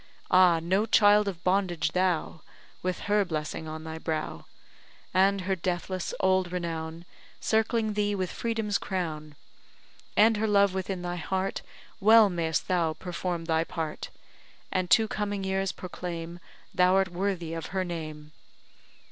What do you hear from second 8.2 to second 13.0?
freedom's crown, And her love within thy heart, Well may'st thou